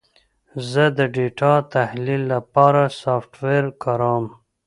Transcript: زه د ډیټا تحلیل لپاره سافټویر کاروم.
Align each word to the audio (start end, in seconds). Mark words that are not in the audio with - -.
زه 0.69 0.83
د 0.97 0.99
ډیټا 1.15 1.53
تحلیل 1.75 2.21
لپاره 2.33 2.81
سافټویر 3.01 3.65
کاروم. 3.83 4.25